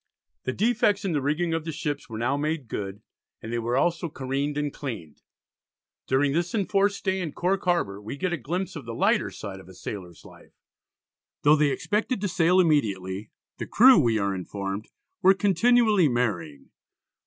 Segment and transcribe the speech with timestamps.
[0.45, 3.03] The defects in the rigging of the ships were now made good,
[3.39, 5.21] and they were also careened and cleaned.
[6.07, 9.59] During this enforced stay in Cork Harbour, we get a glimpse of the lighter side
[9.59, 10.55] of a sailor's life.
[11.43, 13.29] Though they expected to sail immediately,
[13.59, 14.87] the crew we are informed
[15.21, 16.71] "were continually marrying."